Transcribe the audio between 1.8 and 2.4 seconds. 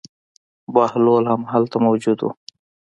موجود و.